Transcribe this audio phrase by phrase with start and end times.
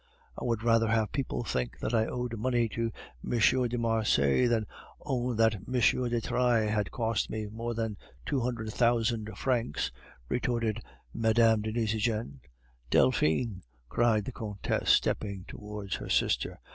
[0.35, 2.91] "I would rather have people think that I owed money to
[3.23, 3.29] M.
[3.67, 4.65] de Marsay than
[5.01, 5.73] own that M.
[6.09, 9.91] de Trailles had cost me more than two hundred thousand francs,"
[10.27, 10.79] retorted
[11.13, 11.61] Mme.
[11.61, 12.39] de Nucingen.
[12.89, 16.59] "Delphine!" cried the Countess, stepping towards her sister.